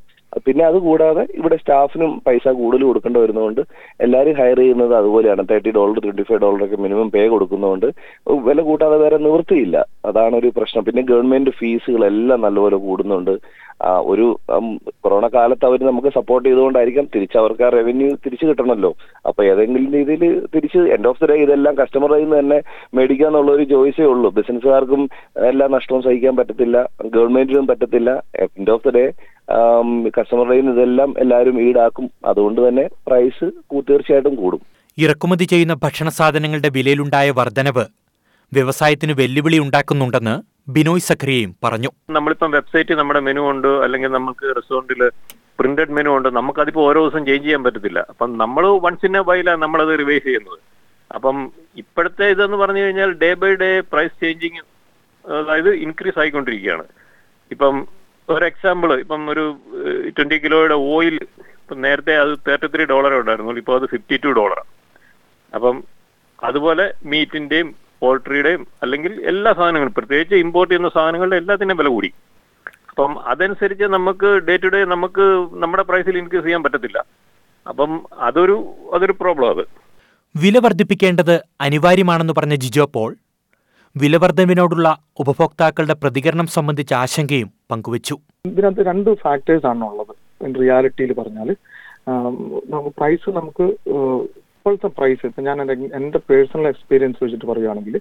പിന്നെ 0.46 0.63
അത് 0.65 0.77
കൂടാതെ 0.77 1.24
ഇവിടെ 1.36 1.56
സ്റ്റാഫിനും 1.56 2.22
പൈസ 2.27 2.48
കൂടുതൽ 2.48 2.84
കൊടുക്കേണ്ടി 2.84 3.20
വരുന്നതുകൊണ്ട് 3.20 3.62
എല്ലാവരും 4.00 4.36
ഹയർ 4.36 4.58
ചെയ്യുന്നത് 4.58 4.94
അതുപോലെയാണ്. 4.96 5.44
തേർട്ടി 5.51 5.72
ഡോളർ 5.72 6.00
ട്വന്റി 6.06 6.25
ഫൈവ് 6.30 6.65
ഒക്കെ 6.65 6.77
മിനിമം 6.86 7.10
പേ 7.10 7.27
കൊടുക്കുന്നതുകൊണ്ട് 7.27 7.88
വില 8.48 8.62
കൂട്ടാതെ 8.62 8.98
വേറെ 8.98 9.18
നിവൃത്തിയില്ല. 9.18 9.77
അതാണ് 10.06 10.36
ഒരു 10.36 10.50
പ്രശ്നം. 10.58 10.86
പിന്നെ 10.86 11.02
ഗവൺമെന്റ് 11.12 11.50
ഫീസുകളെല്ലാം 11.60 12.42
നല്ലപോലെ 12.42 12.78
കൂടുന്നുണ്ട്. 12.86 13.36
ഒരു 14.12 14.26
കൊറോണ 15.04 15.28
കാലത്ത് 15.28 15.66
അവർ 15.66 15.80
നമുക്ക് 15.84 16.08
സപ്പോർട്ട് 16.08 16.50
ചെയ്തുകൊണ്ടായിരിക്കാം 16.50 17.08
തിരിച്ച് 17.16 17.38
അവർക്ക് 17.38 17.64
ആ 17.64 17.70
റവന്യൂ 17.70 18.10
തിരിച്ചു 18.26 18.46
കിട്ടണമല്ലോ 18.46 18.92
അപ്പൊ 19.28 19.44
ഏതെങ്കിലും 19.44 19.90
രീതിയിൽ 19.94 20.24
തിരിച്ച് 20.56 20.78
എൻഡ് 20.96 21.08
ഓഫ് 21.08 21.20
ദി 21.22 21.28
ഡേ 21.32 21.36
ഇതെല്ലാം 21.46 21.76
കസ്റ്റമർ 21.78 22.12
നിന്ന് 22.14 22.40
തന്നെ 22.40 22.60
മേടിക്കുക 22.94 23.28
എന്നുള്ള 23.28 23.52
ഒരു 23.52 23.64
ചോയ്സേ 23.64 24.06
ഉള്ളൂ. 24.14 24.30
ബിസിനസ്സുകാർക്കും 24.38 25.02
എല്ലാ 25.50 25.68
നഷ്ടവും 25.68 26.04
സഹിക്കാൻ 26.04 26.36
പറ്റത്തില്ല. 26.36 26.78
ഗവൺമെന്റിനും 27.16 27.68
പറ്റത്തില്ല. 27.68 28.12
എൻഡ് 28.46 28.72
ഓഫ് 28.72 28.88
ദി 28.88 28.94
ഡേ 28.98 29.06
കസ്റ്റമറുടെ 30.20 30.56
ഇതെല്ലാം 30.56 31.14
എല്ലാവരും 31.18 31.60
ഈടാക്കും. 31.68 32.08
അതുകൊണ്ട് 32.26 32.62
തന്നെ 32.68 32.88
പ്രൈസ് 33.08 33.46
തീർച്ചയായിട്ടും 33.90 34.36
കൂടും. 34.36 34.62
ഇറക്കുമതി 34.98 35.44
ചെയ്യുന്ന 35.44 35.74
ഭക്ഷണ 35.84 36.10
സാധനങ്ങളുടെ 36.10 36.70
വിലയിലുണ്ടായ 36.76 37.30
വർധനവ് 37.32 37.86
വ്യവസായത്തിന് 38.56 39.14
വെല്ലുവിളി 39.22 39.58
ഉണ്ടാക്കുന്നുണ്ടെന്ന് 39.66 40.36
ബിനോയ് 40.75 41.06
സഖറിയയും 41.08 41.52
പറഞ്ഞു. 41.66 41.90
നമ്മളിപ്പം 42.18 42.52
വെബ്സൈറ്റിൽ 42.58 42.98
നമ്മുടെ 43.00 43.22
മെനു 43.28 43.42
ഉണ്ട് 43.54 43.72
അല്ലെങ്കിൽ 43.86 44.12
നമുക്ക് 44.18 44.46
റെസ്റ്റോറന്റിൽ 44.58 45.02
പ്രിന്റഡ് 45.60 45.94
മെനു 45.98 46.10
ഉണ്ട് 46.18 46.28
നമുക്ക് 46.28 46.40
നമുക്കതിപ്പോൾ 46.40 46.84
ഓരോ 46.90 47.02
ദിവസം 47.04 47.22
ചേഞ്ച് 47.28 47.46
ചെയ്യാൻ 47.46 47.62
പറ്റത്തില്ല. 47.66 48.00
അപ്പം 48.12 48.30
നമ്മൾ 48.42 48.64
വൺസ് 48.86 49.06
ഇൻ 49.08 49.16
എ 49.20 49.22
വൈലാണ് 49.30 49.62
നമ്മളത് 49.64 49.92
റിവൈസ് 50.02 50.25
ചെയ്യുന്നത്. 50.28 50.60
അപ്പം 51.12 51.38
ഇപ്പോഴത്തെ 51.82 52.25
ഇതെന്ന് 52.34 52.58
പറഞ്ഞു 52.64 52.82
കഴിഞ്ഞാൽ 52.86 53.12
day 53.24 53.30
by 53.42 53.52
day 53.64 53.70
price 53.92 54.16
changing 54.24 54.62
അതായത് 55.25 55.72
ഇൻക്രീസ് 55.86 56.20
ആയിക്കൊണ്ടിരിക്കുകയാണ്. 56.22 56.86
ഇപ്പം 57.54 57.75
ഒരു 58.30 58.46
എക്സാമ്പിൾ 58.52 58.92
ഇപ്പം 59.04 59.22
ഒരു 59.34 59.46
ട്വന്റി 60.18 60.38
കിലോയുടെ 60.44 60.78
ഓയിൽ 60.94 61.18
ഇപ്പം 61.62 61.80
നേരത്തെ 61.86 62.14
അത് 62.24 62.32
തേർട്ടി 62.48 62.68
ത്രീ 62.74 62.84
ഡോളറേ 62.94 63.18
ഉണ്ടായിരുന്നു 63.24 63.58
ഇപ്പോൾ 63.64 63.75
അത് 63.80 63.86
ഫിഫ്റ്റി 63.94 64.18
ടു 64.24 64.32
ഡോളറാണ് 64.40 64.72
അപ്പം 65.54 65.75
അതുപോലെ 66.48 66.86
മീറ്റിന്റെയും 67.12 67.70
പോൾട്രിയുടെയും 68.02 68.68
അല്ലെങ്കിൽ 68.82 69.14
എല്ലാ 69.25 69.54
സാധനങ്ങളും 69.54 69.94
പ്രത്യേകിച്ച് 69.98 70.36
ഇമ്പോർട്ട് 70.36 70.72
ചെയ്യുന്ന 70.74 70.92
സാധനങ്ങളുടെ 70.96 71.36
എല്ലാത്തിനും 71.36 71.78
വില 71.78 71.88
കൂടി. 71.88 72.12
അപ്പം 72.90 73.20
അതനുസരിച്ച് 73.28 73.84
നമുക്ക് 73.84 74.30
ഡേ 74.48 74.58
ടു 74.58 74.68
ഡേ 74.68 74.86
നമുക്ക് 74.86 75.25
നമ്മുടെ 75.54 75.84
പ്രൈസിൽ 75.84 76.18
ഇൻക്രീസ് 76.18 76.46
ചെയ്യാൻ 76.46 76.64
പറ്റത്തില്ല. 76.64 77.06
അപ്പം 77.70 77.92
അതൊരു 78.20 78.58
അതൊരു 78.94 79.16
പ്രോബ്ലം 79.22 79.50
അത്. 79.50 79.64
വില 80.36 80.58
വർദ്ധിപ്പിക്കേണ്ടത് 80.58 81.36
അനിവാര്യമാണെന്ന് 81.62 82.34
പറഞ്ഞ 82.38 82.56
ജിജോ 82.56 82.86
പോൾ 82.86 83.16
വിലവർദ്ധനവിനോടുള്ള 83.96 84.88
ഉപഭോക്താക്കളുടെ 85.20 85.94
പ്രതികരണം 85.94 86.48
സംബന്ധിച്ച 86.48 86.94
ആശങ്കയും 86.94 87.50
പങ്കുവച്ചു. 87.72 88.16
ഇതിനകത്ത് 88.46 88.86
രണ്ട് 88.86 89.10
ഫാക്ടേഴ്സ് 89.14 89.66
ആണ് 89.66 89.84
ഉള്ളത് 89.84 90.16
റിയാലിറ്റിയിൽ 90.62 91.14
പറഞ്ഞാൽ 91.14 91.56
പ്രൈസ് 92.98 93.30
നമുക്ക് 93.30 93.66
ഇപ്പോഴത്തെ 94.66 94.90
പ്രൈസ് 94.96 95.28
ഇപ്പൊ 95.28 95.42
ഞാൻ 95.42 95.58
എന്റെ 95.62 95.74
എന്റെ 95.96 96.20
പേഴ്സണൽ 96.30 96.68
എക്സ്പീരിയൻസ് 96.68 97.20
വെച്ചിട്ട് 97.24 97.48
പറയുകയാണെങ്കിൽ 97.50 97.96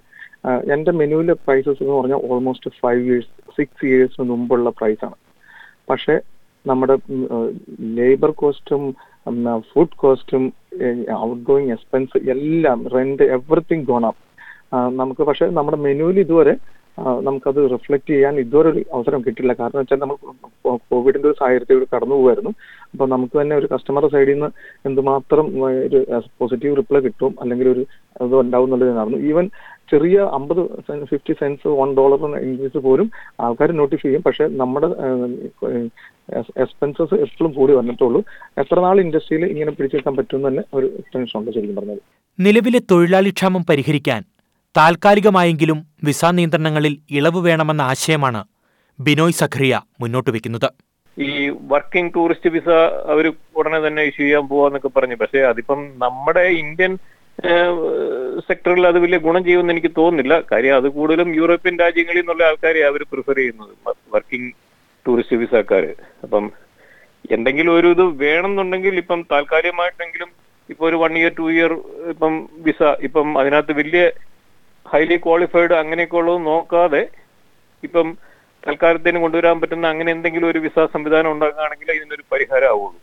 എന്റെ 0.73 0.91
മെനുവിലെ 0.91 1.33
പ്രൈസസ് 1.43 1.77
എന്ന് 1.83 1.93
പറഞ്ഞാൽ 1.93 2.21
ഓൾമോസ്റ്റ് 2.27 2.69
ഫൈവ് 2.79 3.01
ഇയേഴ്സ് 3.03 3.29
സിക്സ് 3.57 3.85
ഇയേഴ്സിന് 3.85 4.25
മുമ്പുള്ള 4.31 4.69
പ്രൈസാണ് 4.79 5.17
പക്ഷേ 5.87 6.15
നമ്മുടെ 6.65 6.95
ലേബർ 7.99 8.31
കോസ്റ്റും 8.33 8.83
ഫുഡ് 9.69 9.97
കോസ്റ്റും 9.97 10.45
ഔട്ട് 11.19 11.43
ഗോയിങ് 11.43 11.71
എക്സ്പെൻസ് 11.71 12.23
എല്ലാം 12.29 12.81
റെന്റ് 12.95 13.27
എവറിത്തിങ് 13.35 13.85
ഗോൺ 13.85 14.05
നമുക്ക് 14.95 15.23
പക്ഷേ 15.23 15.47
നമ്മുടെ 15.51 15.79
മെനുവിൽ 15.85 16.19
ഇതുവരെ 16.19 16.55
നമുക്കത് 17.27 17.59
റിഫ്ലക്ട് 17.73 18.09
ചെയ്യാൻ 18.11 18.33
ഇതുവരെ 18.43 18.67
ഒരു 18.73 18.81
അവസരം 18.95 19.21
കിട്ടില്ല 19.25 19.53
കാരണം 19.59 19.79
വെച്ചാൽ 19.81 19.99
നമ്മൾ 20.03 20.17
കോവിഡിന്റെ 20.91 21.27
ഒരു 21.29 21.37
സാഹചര്യത്തിലൂടെ 21.39 21.87
കടന്നു 21.93 22.15
പോകുമായിരുന്നു 22.17 22.51
അപ്പൊ 22.91 23.05
നമുക്ക് 23.13 23.35
തന്നെ 23.41 23.55
ഒരു 23.61 23.67
കസ്റ്റമർ 23.73 24.05
സൈഡിൽ 24.13 24.33
നിന്ന് 24.33 24.49
എന്തുമാത്രം 24.89 25.47
ഒരു 25.87 25.99
പോസിറ്റീവ് 26.41 26.77
റിപ്ലൈ 26.81 27.01
കിട്ടും 27.07 27.33
അല്ലെങ്കിൽ 27.43 27.69
ഒരു 27.73 27.83
ഇത് 28.25 28.35
ഉണ്ടാവും 28.43 28.67
എന്നുള്ളത് 28.67 28.93
നടന്നു 28.99 29.19
ഈവൻ 29.31 29.47
ചെറിയ 29.91 30.19
അമ്പത് 30.37 30.61
fifty 31.09 31.33
cents 31.41 31.73
one 31.79 31.89
dollar 31.97 32.21
increase 32.45 32.79
പോലും 32.85 33.07
ആൾക്കാർ 33.45 33.71
നോട്ടിഫൈ 33.79 34.07
ചെയ്യും. 34.07 34.23
പക്ഷെ 34.27 34.45
നമ്മുടെ 34.61 34.87
എക്സ്പെൻസസ് 36.63 37.15
എപ്പോഴും 37.25 37.51
കൂടി 37.57 37.73
വന്നിട്ടുള്ളൂ. 37.79 38.21
എത്ര 38.61 38.77
നാൾ 38.85 38.99
ഇൻഡസ്ട്രിയിൽ 39.05 39.43
ഇങ്ങനെ 39.53 39.73
പിടിച്ചെടുക്കാൻ 39.77 40.15
പറ്റുമെന്ന് 40.19 40.49
തന്നെ 40.49 40.63
ഒരു 40.77 40.87
ടെൻഷൻ 41.15 41.37
ഉണ്ട് 41.39 41.51
ശരിക്കും 41.57 41.77
പറഞ്ഞത് 41.81 42.01
നിലവിലെ 42.39 42.79
തൊഴിലാളി 42.93 43.33
ക്ഷാമം 43.39 43.65
പരിഹരിക്കാൻ 43.69 44.23
താൽക്കാലികമായെങ്കിലും 44.77 45.79
വിസ 46.07 46.21
നിയന്ത്രണങ്ങളിൽ 46.37 46.93
ഇളവ് 47.17 47.39
വേണമെന്ന 47.47 47.83
ആശയമാണ് 47.91 48.41
ബിനോയ് 48.99 49.39
സഖറിയ 49.41 49.73
മുന്നോട്ട് 50.01 50.29
വെക്കുന്നത്. 50.35 50.67
ഈ 51.17 51.29
വർക്കിംഗ് 51.71 52.11
ടൂറിസ്റ്റ് 52.15 52.49
വിസ 52.55 52.69
അവർ 53.13 53.25
ഉടനെ 53.59 53.79
തന്നെ 53.85 54.03
ഇഷ്യൂ 54.09 54.23
ചെയ്യാൻ 54.25 54.45
പോവാന്നൊക്കെ 54.51 54.89
പറഞ്ഞു. 54.95 55.17
പക്ഷേ 55.21 55.41
അതിപ്പം 55.51 55.79
നമ്മുടെ 56.03 56.45
ഇന്ത്യൻ 56.63 56.93
സെക്ടറിൽ 58.47 58.83
അത് 58.91 58.97
വലിയ 59.03 59.19
ഗുണം 59.27 59.41
ചെയ്യുമെന്ന് 59.47 59.73
എനിക്ക് 59.75 59.91
തോന്നുന്നില്ല. 59.99 60.33
കാര്യം 60.51 60.75
അത് 60.79 60.87
കൂടുതലും 60.97 61.29
യൂറോപ്യൻ 61.39 61.75
രാജ്യങ്ങളിൽ 61.83 62.21
നിന്നുള്ള 62.21 62.43
ആൾക്കാരെ 62.49 62.83
അവർ 62.89 63.01
പ്രിഫർ 63.13 63.37
ചെയ്യുന്നത് 63.41 63.73
വർക്കിംഗ് 64.15 64.51
ടൂറിസ്റ്റ് 65.05 65.39
വിസക്കാർ 65.41 65.85
അപ്പം 66.25 66.45
എന്തെങ്കിലും 67.35 67.71
ഒരു 67.79 67.89
ഇത് 67.95 68.05
വേണമെന്നുണ്ടെങ്കിൽ 68.25 68.95
ഇപ്പം 69.03 69.19
താൽക്കാലികമായിട്ടെങ്കിലും 69.31 70.29
ഇപ്പൊ 70.69 70.83
ഒരു 70.89 70.97
വൺ 71.03 71.13
ഇയർ 71.19 71.31
ടു 71.39 71.45
ഇയർ 71.55 71.71
ഇപ്പം 72.13 72.33
വിസ 72.67 72.83
ഇപ്പം 73.07 73.27
അതിനകത്ത് 73.39 73.73
വലിയ 73.81 74.03
ഹൈലി 74.91 75.17
ക്വാളിഫൈഡ് 75.25 75.75
അങ്ങനെയൊക്കെ 75.81 76.17
ഉള്ളത് 76.21 76.41
നോക്കാതെ 76.49 77.03
ഇപ്പം 77.87 78.07
തൽക്കാലത്തേന് 78.67 79.19
കൊണ്ടുവരാൻ 79.23 79.57
പറ്റുന്ന 79.61 79.85
അങ്ങനെ 79.93 80.09
എന്തെങ്കിലും 80.15 80.47
ഒരു 80.51 80.59
വിസ 80.65 80.85
സംവിധാനം 80.95 81.29
ഉണ്ടാക്കുകയാണെങ്കിൽ 81.33 81.91
ഇതിനൊരു 81.97 82.23
പരിഹാരം 82.33 82.69
ആവുള്ളൂ. 82.73 82.99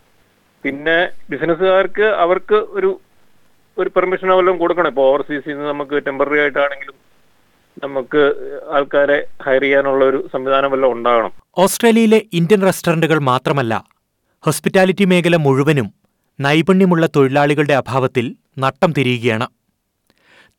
പിന്നെ 0.65 0.97
ബിസിനസ്സുകാർക്ക് 1.33 2.07
അവർക്ക് 2.25 2.59
ഒരു 2.79 2.91
ഒരു 3.77 3.91
പെർമിഷൻ 3.97 4.29
വല്ലതും 4.39 4.59
കൊടുക്കണം. 4.63 4.91
ഇപ്പോൾ 4.93 5.07
ഓവർസീസിൽ 5.11 5.53
നിന്ന് 5.53 5.69
നമുക്ക് 5.73 5.97
ടെമ്പററി 6.07 6.39
ആയിട്ടാണെങ്കിലും 6.43 6.97
നമുക്ക് 7.85 8.23
ആൾക്കാരെ 8.77 9.19
ഹയർ 9.45 9.63
ചെയ്യാനുള്ള 9.65 10.03
ഒരു 10.11 10.19
സംവിധാനം 10.33 10.71
വല്ലതും 10.73 10.95
ഉണ്ടാകണം. 10.97 11.33
ഓസ്ട്രേലിയയിലെ 11.65 12.21
ഇന്ത്യൻ 12.39 12.63
റെസ്റ്റോറന്റുകൾ 12.69 13.19
മാത്രമല്ല 13.31 13.75
ഹോസ്പിറ്റാലിറ്റി 14.47 15.05
മേഖല 15.13 15.37
മുഴുവനും 15.47 15.89
നൈപുണ്യമുള്ള 16.39 17.07
തൊഴിലാളികളുടെ 17.17 17.75
അഭാവത്തിൽ 17.81 18.27
നട്ടം 18.65 18.91
തിരിയുകയാണ്. 18.99 19.47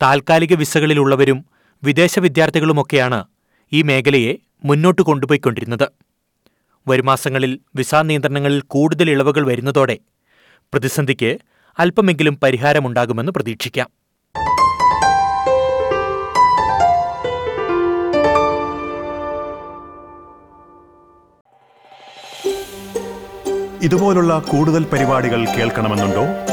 താൽക്കാലിക 0.02 0.54
വിസകളിലുള്ളവരും 0.54 1.46
വിദേശ 1.84 2.20
വിദ്യാർത്ഥികളുമൊക്കെയാണ് 2.20 3.26
ഈ 3.72 3.82
മേഖലയെ 3.82 4.38
മുന്നോട്ട് 4.66 5.02
കൊണ്ടുപോയിക്കൊണ്ടിരുന്നത്. 5.02 5.90
വരുമാസങ്ങളിൽ 6.88 7.60
വിസാ 7.76 8.02
നിയന്ത്രണങ്ങളിൽ 8.02 8.62
കൂടുതൽ 8.62 9.10
ഇളവുകൾ 9.10 9.48
വരുന്നതോടെ 9.48 9.98
പ്രതിസന്ധിക്ക് 10.74 11.38
അല്പമെങ്കിലും 11.80 12.40
പരിഹാരമുണ്ടാകുമെന്ന് 12.44 13.32
പ്രതീക്ഷിക്കാം. 13.32 13.90
ഇതുപോലുള്ള 23.84 24.40
കൂടുതൽ 24.40 24.84
പരിപാടികൾ 24.84 25.46
കേൾക്കണമെന്നുണ്ടോ? 25.46 26.53